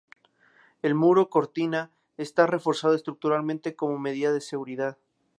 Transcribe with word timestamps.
El 0.81 0.95
muro 0.95 1.29
cortina 1.29 1.91
está 2.17 2.47
reforzado 2.47 2.95
estructuralmente 2.95 3.75
como 3.75 3.99
medida 3.99 4.33
de 4.33 4.41
seguridad. 4.41 4.97